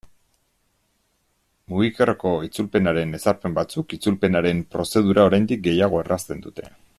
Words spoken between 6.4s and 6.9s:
dute.